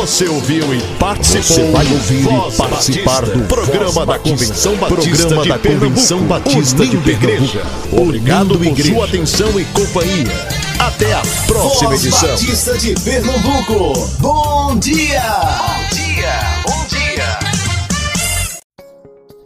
[0.00, 1.42] Você ouviu e participou.
[1.42, 6.96] Você vai ouvir e participar do programa da Convenção Batista programa da Convenção Batista de
[6.96, 8.00] Pernambuco.
[8.00, 8.94] Obrigado por igreja.
[8.94, 10.32] sua atenção e companhia.
[10.78, 12.30] Até a próxima Voz edição.
[12.30, 14.08] Batista de Pernambuco.
[14.20, 15.20] Bom dia.
[15.68, 16.32] Bom dia.
[16.64, 17.38] Bom dia.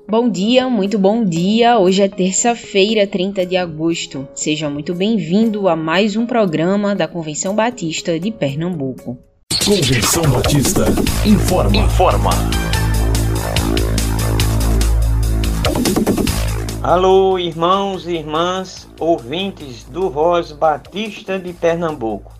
[0.09, 1.81] Bom dia, muito bom dia.
[1.81, 4.29] Hoje é terça-feira, 30 de agosto.
[4.37, 9.19] Seja muito bem-vindo a mais um programa da Convenção Batista de Pernambuco.
[9.63, 10.85] Convenção Batista
[11.25, 11.77] informa.
[11.77, 12.31] Informa.
[16.83, 22.33] Alô, irmãos e irmãs, ouvintes do Voz Batista de Pernambuco.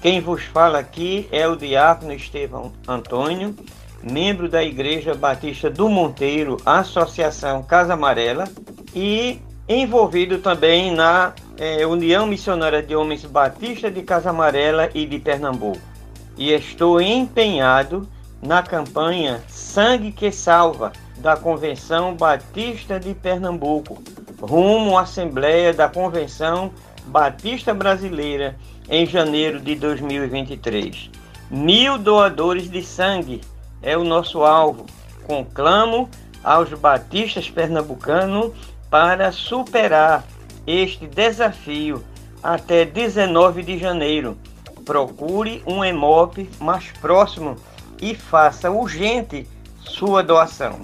[0.00, 3.54] Quem vos fala aqui é o diácono Estevão Antônio,
[4.02, 8.48] membro da Igreja Batista do Monteiro, Associação Casa Amarela,
[8.94, 15.18] e envolvido também na é, União Missionária de Homens Batista de Casa Amarela e de
[15.18, 15.93] Pernambuco.
[16.36, 18.08] E estou empenhado
[18.42, 24.02] na campanha Sangue que Salva da Convenção Batista de Pernambuco,
[24.40, 26.72] rumo à Assembleia da Convenção
[27.06, 28.56] Batista Brasileira
[28.88, 31.10] em janeiro de 2023.
[31.50, 33.40] Mil doadores de sangue
[33.80, 34.86] é o nosso alvo.
[35.26, 36.08] Conclamo
[36.42, 38.52] aos batistas pernambucanos
[38.90, 40.24] para superar
[40.66, 42.04] este desafio
[42.42, 44.36] até 19 de janeiro.
[44.84, 47.56] Procure um EMOP mais próximo
[48.00, 49.48] e faça urgente
[49.80, 50.80] sua doação,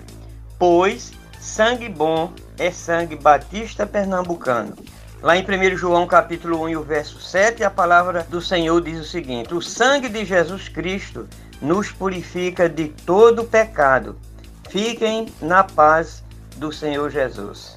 [0.59, 4.75] pois sangue bom é sangue batista pernambucano.
[5.23, 8.99] Lá em 1 João capítulo 1 e o verso 7, a palavra do Senhor diz
[9.01, 11.29] o seguinte: O sangue de Jesus Cristo
[11.61, 14.19] nos purifica de todo pecado.
[14.71, 16.25] Fiquem na paz
[16.57, 17.75] do Senhor Jesus.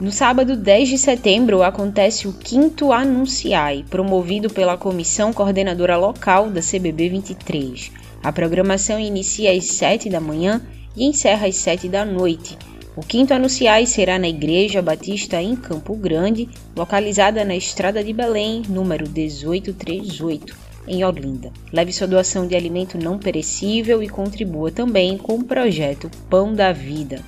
[0.00, 6.62] No sábado 10 de setembro acontece o quinto Anunciai, promovido pela Comissão Coordenadora Local da
[6.62, 7.92] CBB 23.
[8.22, 10.62] A programação inicia às 7 da manhã
[10.96, 12.56] e encerra às 7 da noite.
[12.96, 18.62] O quinto Anunciai será na Igreja Batista em Campo Grande, localizada na Estrada de Belém,
[18.70, 20.56] número 1838
[20.88, 21.52] em Olinda.
[21.70, 26.72] Leve sua doação de alimento não perecível e contribua também com o projeto Pão da
[26.72, 27.22] Vida.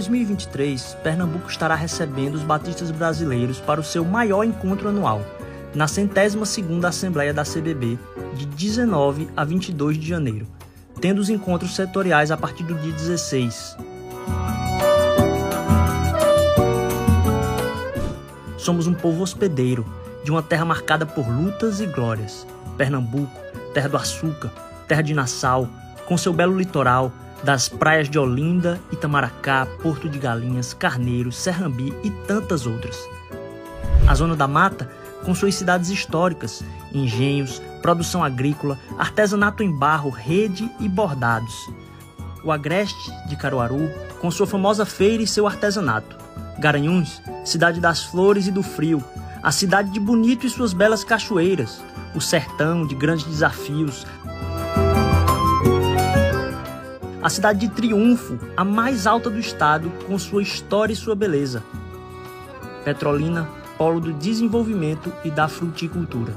[0.00, 5.20] 2023, Pernambuco estará recebendo os batistas brasileiros para o seu maior encontro anual,
[5.74, 7.98] na centésima segunda Assembleia da CBB,
[8.34, 10.46] de 19 a 22 de janeiro,
[11.00, 13.76] tendo os encontros setoriais a partir do dia 16,
[18.56, 19.86] Somos um povo hospedeiro,
[20.22, 22.46] de uma terra marcada por lutas e glórias.
[22.76, 23.32] Pernambuco,
[23.72, 24.50] terra do açúcar,
[24.86, 25.66] terra de Nassau,
[26.06, 27.10] com seu belo litoral,
[27.42, 32.98] das praias de Olinda, Itamaracá, Porto de Galinhas, Carneiro, Serrambi e tantas outras.
[34.06, 34.90] A Zona da Mata,
[35.24, 36.62] com suas cidades históricas,
[36.92, 41.54] engenhos, produção agrícola, artesanato em barro, rede e bordados.
[42.42, 43.90] O Agreste de Caruaru,
[44.20, 46.16] com sua famosa feira e seu artesanato.
[46.58, 49.02] Garanhuns, cidade das flores e do frio,
[49.42, 51.82] a cidade de Bonito e suas belas cachoeiras,
[52.14, 54.06] o sertão de grandes desafios,
[57.22, 61.62] a cidade de Triunfo, a mais alta do estado, com sua história e sua beleza.
[62.84, 66.34] Petrolina, polo do desenvolvimento e da fruticultura.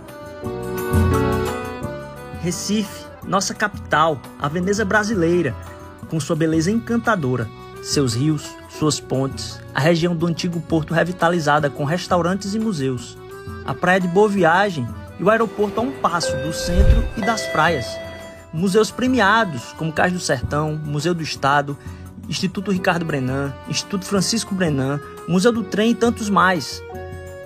[2.42, 5.56] Recife, nossa capital, a Veneza brasileira,
[6.10, 7.48] com sua beleza encantadora,
[7.82, 13.18] seus rios, suas pontes, a região do antigo porto revitalizada com restaurantes e museus,
[13.66, 14.86] a praia de Boa Viagem
[15.18, 17.86] e o aeroporto a um passo do centro e das praias.
[18.54, 21.78] Museus premiados, como Cais do Sertão, Museu do Estado,
[22.30, 26.82] Instituto Ricardo Brenan, Instituto Francisco Brenan, Museu do Trem e tantos mais.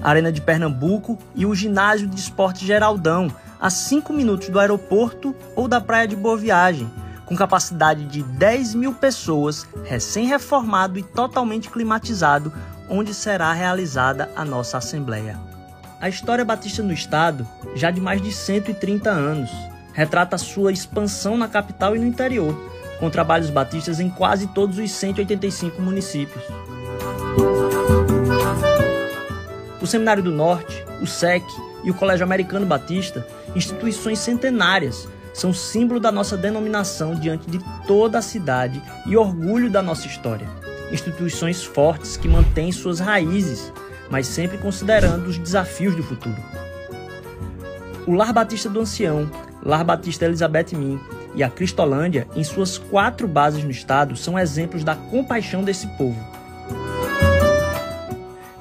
[0.01, 5.67] Arena de Pernambuco e o Ginásio de Esporte Geraldão, a 5 minutos do aeroporto ou
[5.67, 6.87] da praia de Boa Viagem
[7.27, 12.53] com capacidade de 10 mil pessoas, recém-reformado e totalmente climatizado,
[12.89, 15.37] onde será realizada a nossa Assembleia.
[15.99, 17.45] A história batista no Estado,
[17.75, 19.51] já de mais de 130 anos,
[19.97, 22.55] retrata sua expansão na capital e no interior,
[22.99, 26.43] com trabalhos batistas em quase todos os 185 municípios.
[29.81, 31.43] O Seminário do Norte, o SEC
[31.83, 38.19] e o Colégio Americano Batista, instituições centenárias são símbolo da nossa denominação diante de toda
[38.19, 40.47] a cidade e orgulho da nossa história.
[40.91, 43.73] Instituições fortes que mantêm suas raízes,
[44.11, 46.66] mas sempre considerando os desafios do futuro.
[48.07, 49.29] O Lar Batista do Ancião,
[49.61, 50.97] Lar Batista Elizabeth Min
[51.35, 56.17] e a Cristolândia, em suas quatro bases no estado, são exemplos da compaixão desse povo.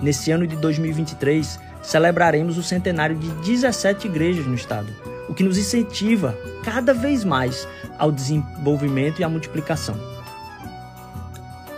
[0.00, 4.93] Nesse ano de 2023, celebraremos o centenário de 17 igrejas no estado,
[5.28, 7.69] o que nos incentiva cada vez mais
[8.00, 9.96] ao desenvolvimento e à multiplicação.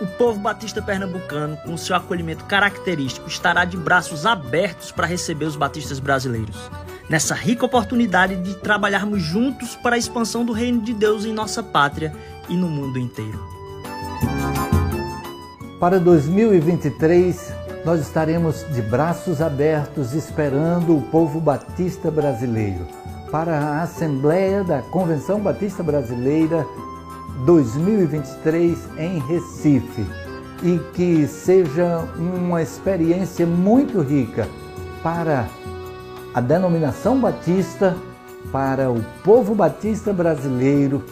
[0.01, 5.55] O povo batista pernambucano, com seu acolhimento característico, estará de braços abertos para receber os
[5.55, 6.57] batistas brasileiros,
[7.09, 11.63] nessa rica oportunidade de trabalharmos juntos para a expansão do reino de Deus em nossa
[11.63, 12.13] pátria
[12.47, 13.39] e no mundo inteiro.
[15.79, 17.53] Para 2023,
[17.85, 22.85] nós estaremos de braços abertos esperando o povo batista brasileiro
[23.31, 26.65] para a Assembleia da Convenção Batista Brasileira
[27.45, 30.05] 2023 em Recife
[30.61, 34.47] e que seja uma experiência muito rica
[35.01, 35.47] para
[36.33, 37.95] a denominação batista,
[38.51, 41.03] para o povo batista brasileiro,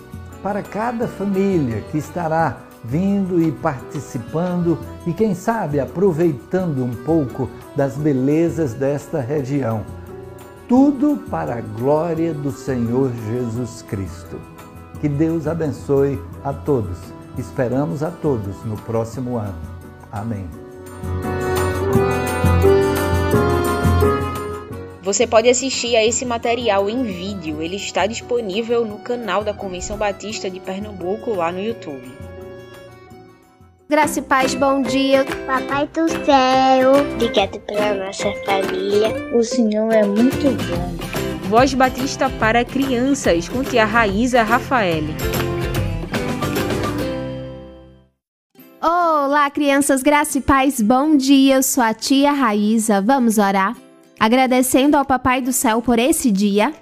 [0.42, 7.96] para cada família que estará vindo e participando e, quem sabe, aproveitando um pouco das
[7.96, 9.84] belezas desta região.
[10.68, 14.40] Tudo para a glória do Senhor Jesus Cristo.
[15.00, 16.98] Que Deus abençoe a todos.
[17.38, 19.56] Esperamos a todos no próximo ano.
[20.12, 20.48] Amém.
[25.08, 27.62] Você pode assistir a esse material em vídeo.
[27.62, 32.12] Ele está disponível no canal da Convenção Batista de Pernambuco lá no YouTube.
[33.90, 35.24] Graça e paz, bom dia.
[35.46, 39.34] Papai do céu, obrigado pela nossa família.
[39.34, 41.48] O Senhor é muito bom.
[41.48, 45.06] Voz Batista para crianças, com tia Raíza Rafael.
[48.82, 51.56] Olá, crianças, graça e paz, bom dia.
[51.56, 53.00] Eu sou a tia Raíza.
[53.00, 53.87] Vamos orar?
[54.20, 56.74] Agradecendo ao Papai do Céu por esse dia.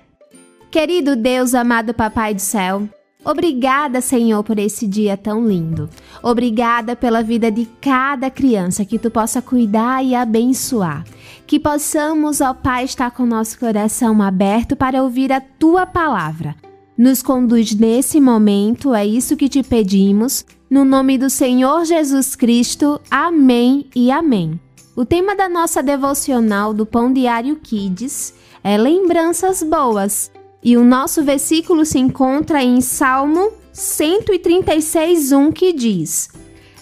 [0.72, 2.88] Querido Deus, amado Papai do Céu,
[3.26, 5.90] Obrigada, Senhor, por esse dia tão lindo.
[6.22, 11.04] Obrigada pela vida de cada criança que tu possa cuidar e abençoar.
[11.48, 16.56] Que possamos, ó Pai, estar com nosso coração aberto para ouvir a tua palavra.
[16.96, 20.46] Nos conduz nesse momento, é isso que te pedimos.
[20.70, 23.02] No nome do Senhor Jesus Cristo.
[23.10, 24.60] Amém e amém.
[24.96, 28.34] O tema da nossa devocional do Pão Diário Kids
[28.64, 30.32] é Lembranças Boas.
[30.64, 36.30] E o nosso versículo se encontra em Salmo 136:1 que diz: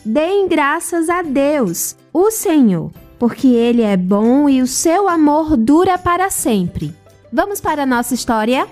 [0.06, 5.98] Deem graças a Deus, o Senhor, porque ele é bom e o seu amor dura
[5.98, 6.95] para sempre.
[7.31, 8.68] Vamos para a nossa história?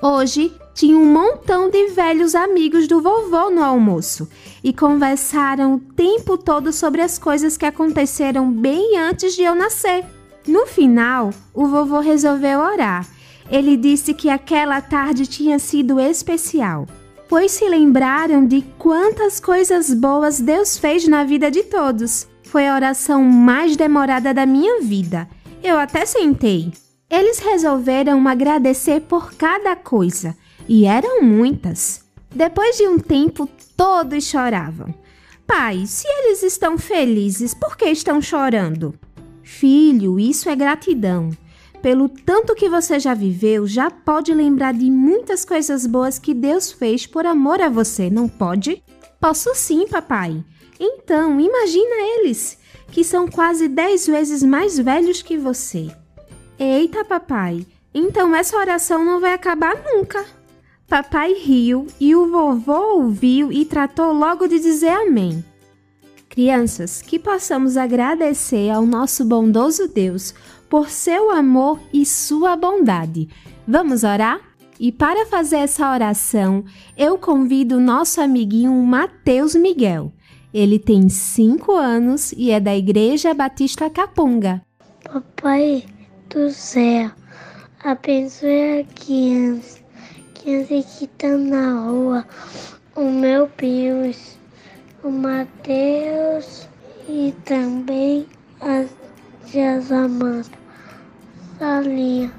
[0.00, 4.28] Hoje tinha um montão de velhos amigos do vovô no almoço
[4.66, 10.04] e conversaram o tempo todo sobre as coisas que aconteceram bem antes de eu nascer.
[10.46, 13.06] No final, o vovô resolveu orar
[13.50, 16.86] ele disse que aquela tarde tinha sido especial,
[17.28, 22.26] pois se lembraram de quantas coisas boas Deus fez na vida de todos.
[22.42, 25.28] Foi a oração mais demorada da minha vida.
[25.62, 26.72] Eu até sentei.
[27.08, 30.36] Eles resolveram agradecer por cada coisa,
[30.68, 32.04] e eram muitas.
[32.34, 34.94] Depois de um tempo, todos choravam.
[35.46, 38.98] Pai, se eles estão felizes, por que estão chorando?
[39.42, 41.30] Filho, isso é gratidão
[41.86, 46.72] pelo tanto que você já viveu, já pode lembrar de muitas coisas boas que Deus
[46.72, 48.82] fez por amor a você, não pode?
[49.20, 50.44] Posso sim, papai.
[50.80, 52.58] Então, imagina eles,
[52.90, 55.88] que são quase dez vezes mais velhos que você.
[56.58, 60.26] Eita, papai, então essa oração não vai acabar nunca.
[60.88, 65.44] Papai riu e o vovô ouviu e tratou logo de dizer amém.
[66.28, 70.32] Crianças, que possamos agradecer ao nosso bondoso Deus
[70.68, 73.28] por seu amor e sua bondade.
[73.66, 74.40] Vamos orar?
[74.78, 76.64] E para fazer essa oração,
[76.96, 80.12] eu convido o nosso amiguinho Mateus Miguel.
[80.52, 84.62] Ele tem cinco anos e é da Igreja Batista Capunga.
[85.02, 85.84] Papai
[86.30, 87.10] do céu,
[87.82, 89.80] abençoe a criança,
[90.46, 92.24] criança que está na rua,
[92.94, 94.38] o meu Deus,
[95.02, 96.68] o Mateus
[97.08, 98.26] e também
[98.60, 98.88] as
[99.50, 100.48] Dias amado,
[101.58, 102.32] Salinha,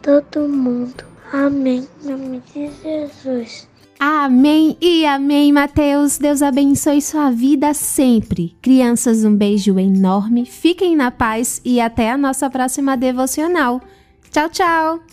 [0.00, 1.04] todo mundo.
[1.30, 1.86] Amém.
[2.02, 3.68] Em nome de Jesus.
[3.98, 6.18] Amém e amém, Mateus.
[6.18, 8.56] Deus abençoe sua vida sempre.
[8.60, 10.44] Crianças, um beijo enorme.
[10.44, 13.80] Fiquem na paz e até a nossa próxima devocional.
[14.30, 15.11] Tchau, tchau.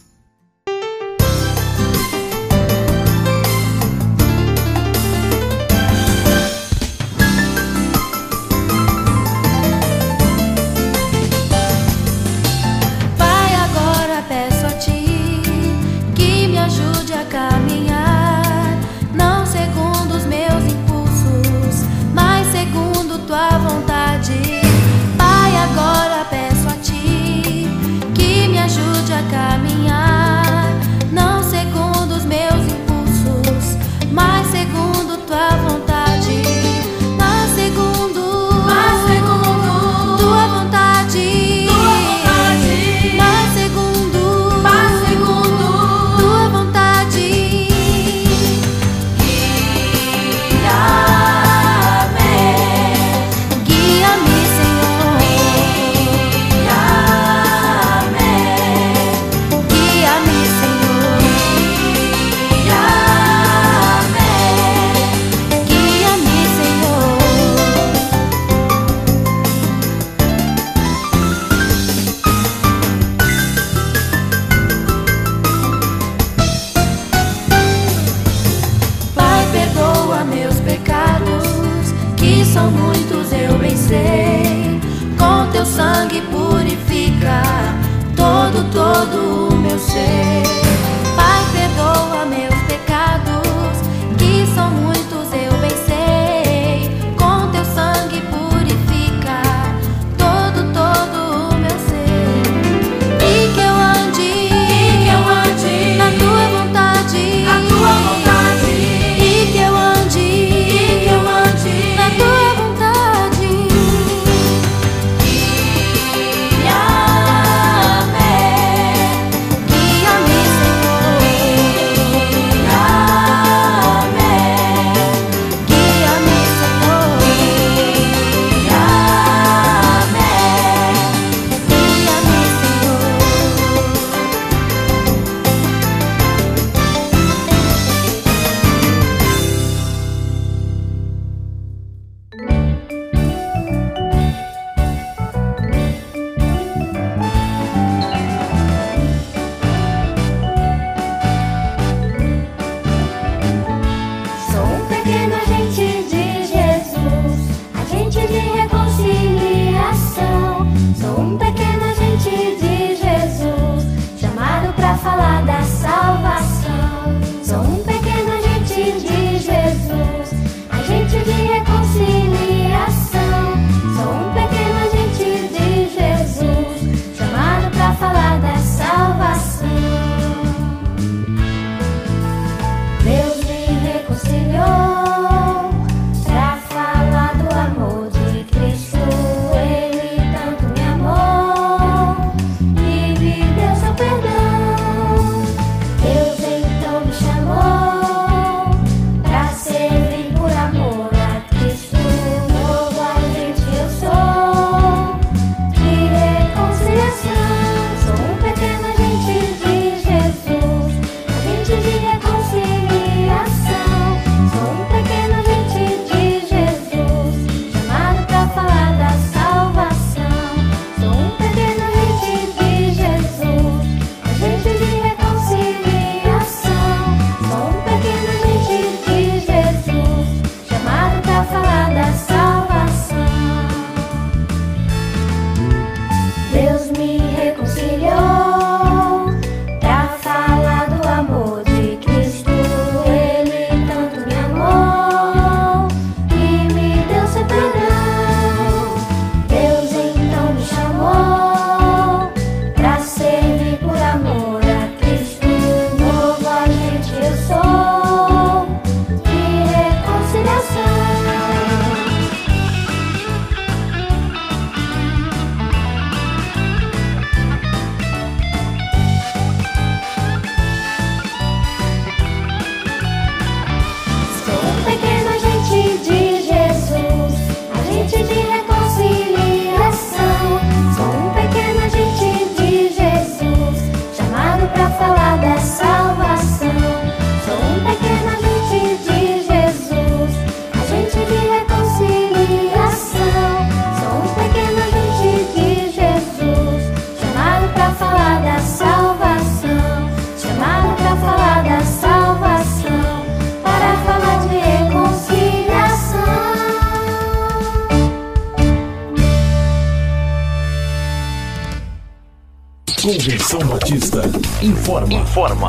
[313.20, 314.22] Convenção Batista
[314.64, 315.14] informa.
[315.14, 315.68] Informa.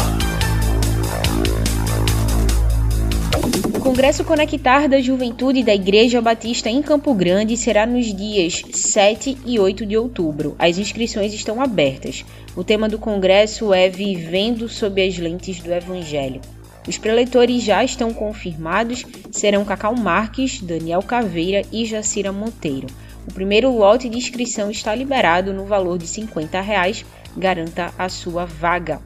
[3.75, 9.37] O Congresso Conectar da Juventude da Igreja Batista em Campo Grande será nos dias 7
[9.45, 10.55] e 8 de outubro.
[10.61, 12.25] As inscrições estão abertas.
[12.55, 16.41] O tema do congresso é Vivendo sob as lentes do Evangelho.
[16.87, 22.87] Os preletores já estão confirmados, serão Cacau Marques, Daniel Caveira e Jacira Monteiro.
[23.29, 27.05] O primeiro lote de inscrição está liberado no valor de 50 reais.
[27.37, 29.01] Garanta a sua vaga.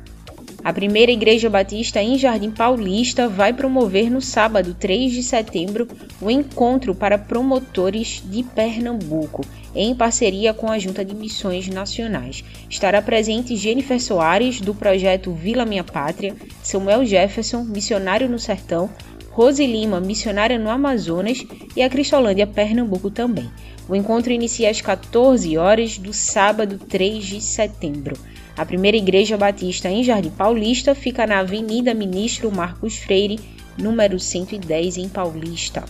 [0.65, 5.87] A primeira Igreja Batista em Jardim Paulista vai promover no sábado 3 de setembro
[6.23, 12.43] o encontro para promotores de Pernambuco, em parceria com a Junta de Missões Nacionais.
[12.71, 18.89] Estará presente Jennifer Soares, do projeto Vila Minha Pátria, Samuel Jefferson, missionário no Sertão,
[19.33, 21.45] Rose Lima, missionária no Amazonas,
[21.77, 23.51] e a Cristolândia Pernambuco também.
[23.89, 28.17] O encontro inicia às 14 horas do sábado 3 de setembro.
[28.57, 33.39] A primeira Igreja Batista em Jardim Paulista fica na Avenida Ministro Marcos Freire,
[33.77, 35.85] número 110, em Paulista.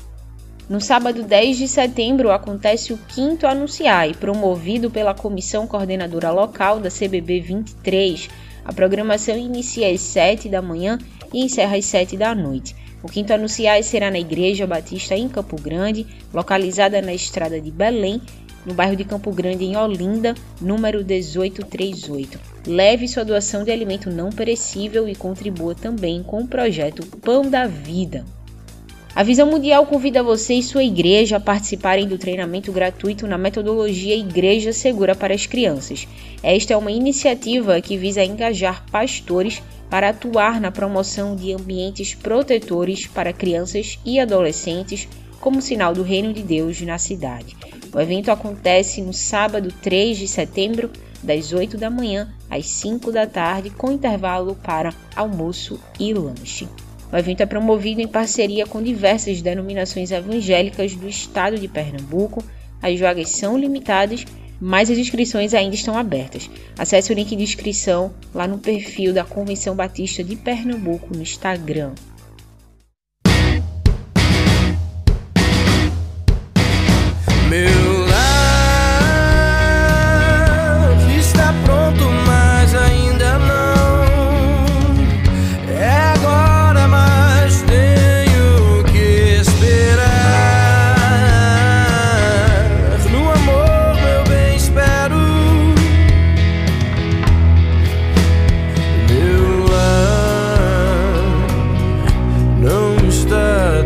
[0.68, 6.90] No sábado 10 de setembro acontece o quinto Anunciai, promovido pela Comissão Coordenadora Local da
[6.90, 8.30] CBB 23.
[8.64, 10.98] A programação inicia às 7 da manhã
[11.32, 12.74] e encerra às 7 da noite.
[13.04, 18.18] O quinto Anunciai será na Igreja Batista em Campo Grande, localizada na estrada de Belém,
[18.64, 22.40] no bairro de Campo Grande, em Olinda, número 1838.
[22.66, 27.66] Leve sua doação de alimento não perecível e contribua também com o projeto Pão da
[27.66, 28.24] Vida.
[29.16, 34.16] A Visão Mundial convida você e sua igreja a participarem do treinamento gratuito na metodologia
[34.16, 36.08] Igreja Segura para as Crianças.
[36.42, 43.06] Esta é uma iniciativa que visa engajar pastores para atuar na promoção de ambientes protetores
[43.06, 45.06] para crianças e adolescentes
[45.40, 47.56] como sinal do reino de Deus na cidade.
[47.94, 50.90] O evento acontece no sábado 3 de setembro,
[51.22, 56.66] das 8 da manhã às 5 da tarde, com intervalo para almoço e lanche.
[57.14, 62.42] O evento é promovido em parceria com diversas denominações evangélicas do estado de Pernambuco.
[62.82, 64.24] As vagas são limitadas,
[64.60, 66.50] mas as inscrições ainda estão abertas.
[66.76, 71.92] Acesse o link de inscrição lá no perfil da Convenção Batista de Pernambuco no Instagram.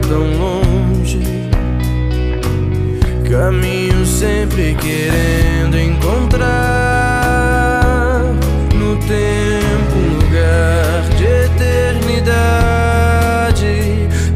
[0.08, 1.20] tão longe.
[3.30, 6.48] Caminho sempre querendo encontrar
[8.74, 12.48] no tempo um lugar de eternidade.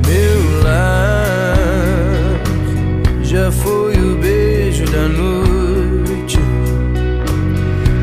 [0.06, 1.56] Meu lar
[3.22, 6.38] já foi o beijo da noite,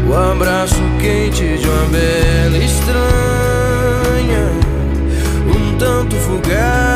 [0.10, 4.50] o abraço quente de uma bela estranha,
[5.46, 6.89] um tanto fugaz.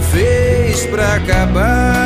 [0.00, 1.97] fez pra acabar.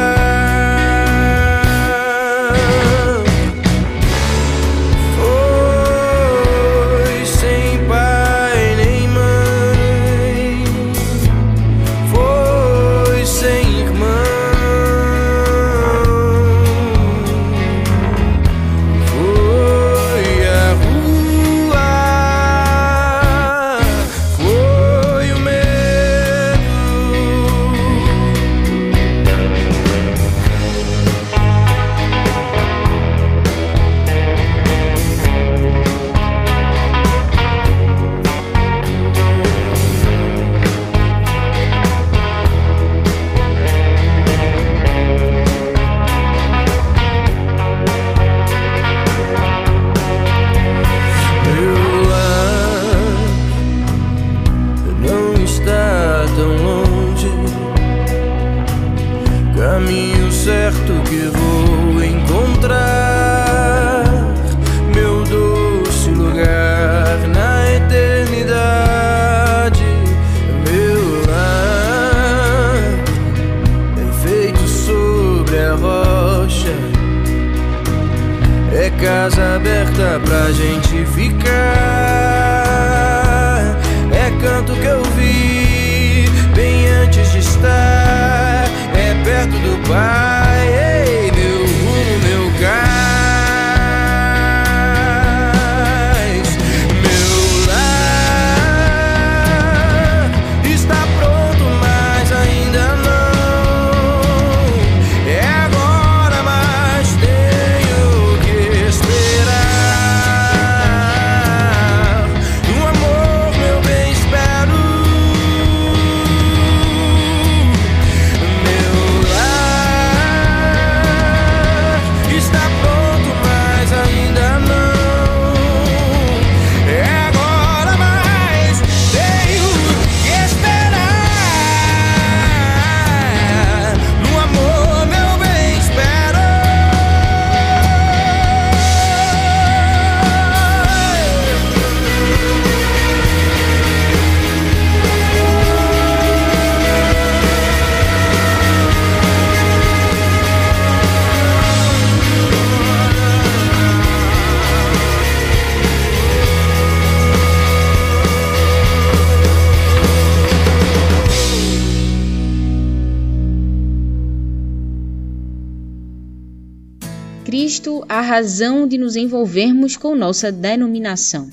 [168.32, 171.50] Razão de nos envolvermos com nossa denominação.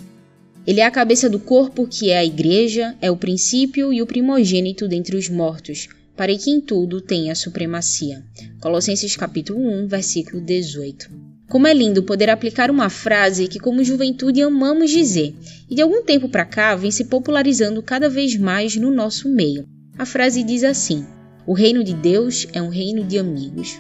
[0.66, 4.08] Ele é a cabeça do corpo que é a Igreja, é o princípio e o
[4.08, 8.24] primogênito dentre os mortos, para que em tudo tenha supremacia.
[8.62, 11.10] Colossenses capítulo 1, versículo 18.
[11.50, 15.36] Como é lindo poder aplicar uma frase que como juventude amamos dizer,
[15.70, 19.68] e de algum tempo para cá vem se popularizando cada vez mais no nosso meio.
[19.98, 21.06] A frase diz assim:
[21.46, 23.78] O reino de Deus é um reino de amigos.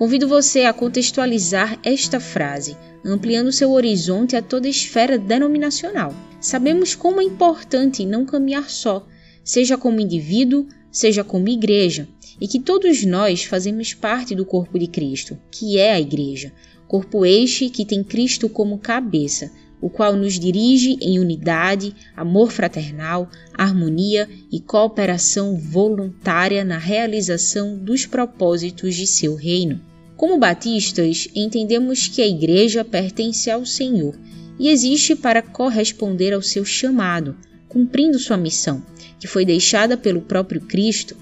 [0.00, 6.14] Convido você a contextualizar esta frase, ampliando seu horizonte a toda a esfera denominacional.
[6.40, 9.06] Sabemos como é importante não caminhar só,
[9.44, 12.08] seja como indivíduo, seja como igreja,
[12.40, 16.50] e que todos nós fazemos parte do corpo de Cristo, que é a igreja,
[16.88, 23.28] corpo este que tem Cristo como cabeça, o qual nos dirige em unidade, amor fraternal,
[23.52, 29.89] harmonia e cooperação voluntária na realização dos propósitos de seu reino.
[30.20, 34.14] Como batistas, entendemos que a Igreja pertence ao Senhor
[34.58, 37.34] e existe para corresponder ao seu chamado,
[37.66, 38.84] cumprindo sua missão,
[39.18, 41.16] que foi deixada pelo próprio Cristo.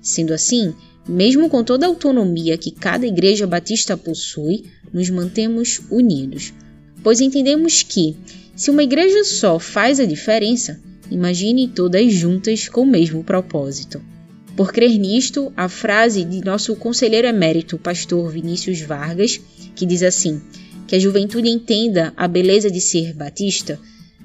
[0.00, 0.72] Sendo assim,
[1.08, 6.54] mesmo com toda a autonomia que cada igreja batista possui, nos mantemos unidos,
[7.02, 8.14] pois entendemos que,
[8.54, 14.13] se uma igreja só faz a diferença, imagine todas juntas com o mesmo propósito.
[14.56, 19.40] Por crer nisto, a frase de nosso conselheiro emérito, pastor Vinícius Vargas,
[19.74, 20.40] que diz assim:
[20.86, 23.80] que a juventude entenda a beleza de ser batista,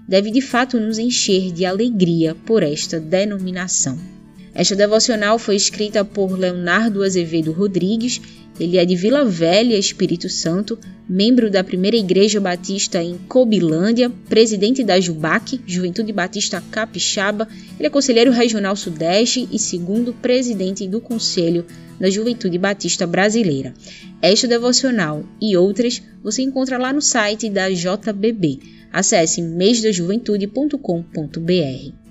[0.07, 4.18] deve de fato nos encher de alegria por esta denominação.
[4.53, 8.19] Esta devocional foi escrita por Leonardo Azevedo Rodrigues
[8.59, 14.83] ele é de Vila Velha, Espírito Santo, membro da Primeira Igreja Batista em Cobilândia, presidente
[14.83, 17.47] da Jubac, Juventude Batista Capixaba.
[17.79, 21.65] Ele é conselheiro regional Sudeste e segundo presidente do Conselho
[21.97, 23.73] da Juventude Batista Brasileira.
[24.21, 28.59] Esta devocional e outras você encontra lá no site da JBB.
[28.91, 32.08] Acesse mêsdajuventude.com.br.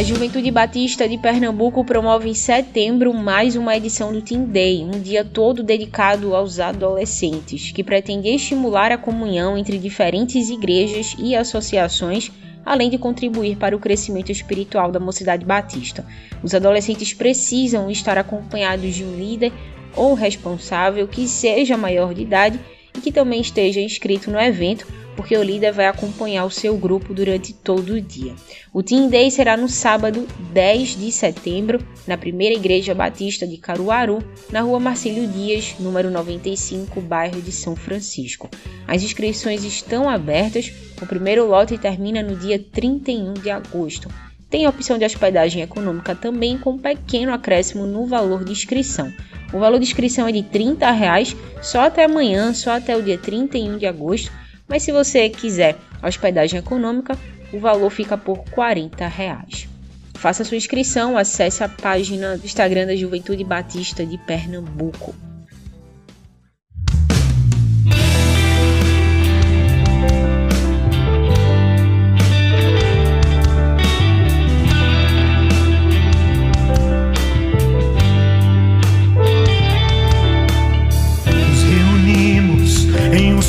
[0.00, 4.98] A Juventude Batista de Pernambuco promove em setembro mais uma edição do Team Day, um
[4.98, 12.32] dia todo dedicado aos adolescentes, que pretende estimular a comunhão entre diferentes igrejas e associações,
[12.64, 16.02] além de contribuir para o crescimento espiritual da mocidade batista.
[16.42, 19.52] Os adolescentes precisam estar acompanhados de um líder
[19.94, 22.58] ou responsável que seja maior de idade
[22.96, 24.86] e que também esteja inscrito no evento
[25.20, 28.34] porque o líder vai acompanhar o seu grupo durante todo o dia.
[28.72, 34.24] O Team Day será no sábado 10 de setembro, na primeira Igreja Batista de Caruaru,
[34.50, 38.48] na rua Marcílio Dias, número 95, bairro de São Francisco.
[38.86, 40.72] As inscrições estão abertas,
[41.02, 44.08] o primeiro lote termina no dia 31 de agosto.
[44.50, 49.12] Tem a opção de hospedagem econômica também, com um pequeno acréscimo no valor de inscrição.
[49.52, 53.16] O valor de inscrição é de 30 reais, só até amanhã, só até o dia
[53.16, 54.30] 31 de agosto
[54.70, 57.18] mas se você quiser hospedagem econômica,
[57.52, 59.68] o valor fica por 40 reais.
[60.14, 65.12] Faça sua inscrição, acesse a página do Instagram da Juventude Batista de Pernambuco.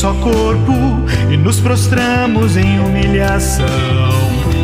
[0.01, 0.73] Só corpo
[1.29, 3.67] e nos prostramos em humilhação.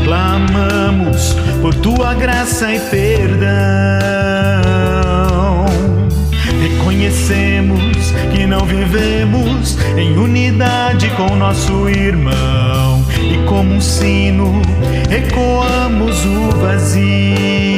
[0.04, 3.45] Clamamos por tua graça e perdão.
[6.60, 14.60] Reconhecemos que não vivemos em unidade com nosso irmão e como um sino
[15.12, 17.78] ecoamos o vazio.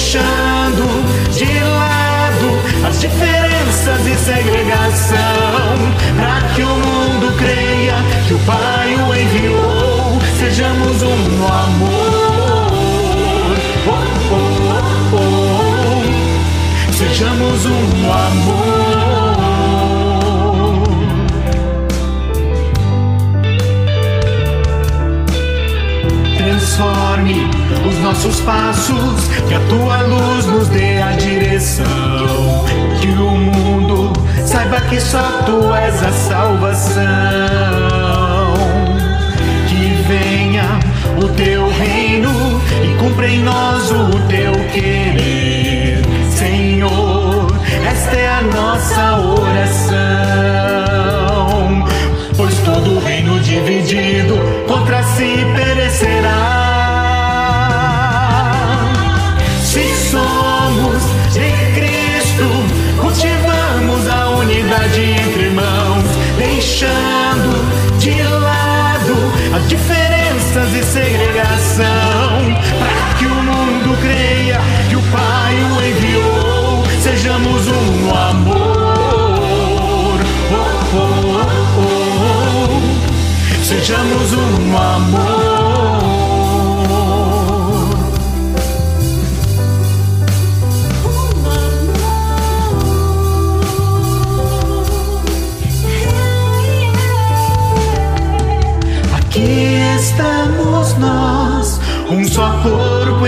[0.00, 0.86] Deixando
[1.30, 2.48] de lado
[2.88, 5.18] as diferenças e segregação,
[6.16, 11.90] para que o mundo creia que o Pai o enviou, sejamos um no amor.
[13.86, 13.92] Oh,
[14.32, 18.59] oh, oh, sejamos um no amor.
[27.20, 31.84] Os nossos passos, que a tua luz nos dê a direção.
[32.98, 34.10] Que o mundo
[34.46, 37.04] saiba que só tu és a salvação.
[39.68, 40.64] Que venha
[41.22, 42.30] o teu reino
[42.82, 47.52] e cumpra em nós o teu querer, Senhor.
[47.86, 50.24] Esta é a nossa oração,
[52.34, 54.38] pois todo reino dividido
[69.70, 71.86] diferenças e segregação,
[72.76, 78.58] para que o mundo creia que o Pai o enviou, sejamos um no amor.
[80.52, 80.56] Oh,
[80.92, 81.46] oh, oh,
[81.78, 83.64] oh, oh.
[83.64, 85.29] sejamos um no amor.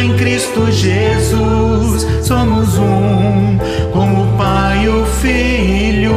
[0.02, 2.06] Em Cristo Jesus.
[2.26, 3.58] Somos um,
[3.92, 6.16] como o Pai e o Filho.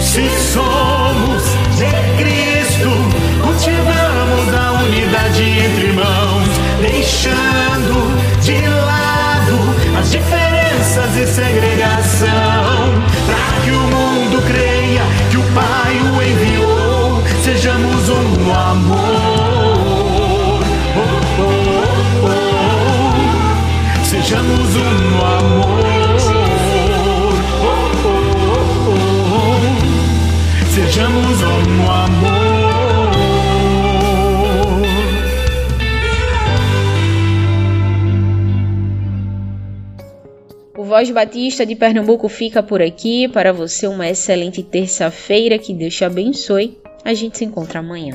[0.00, 1.42] Se somos
[1.76, 2.90] de Cristo,
[3.42, 6.48] cultivamos a unidade entre irmãos,
[6.80, 12.28] deixando de lado as diferenças e segregação,
[13.26, 17.22] para que o mundo creia que o Pai o enviou.
[17.44, 18.99] Sejamos um amor.
[30.98, 32.50] Um amor.
[40.76, 43.28] O Voz Batista de Pernambuco fica por aqui.
[43.28, 45.58] Para você, uma excelente terça-feira.
[45.58, 46.78] Que Deus te abençoe.
[47.04, 48.14] A gente se encontra amanhã.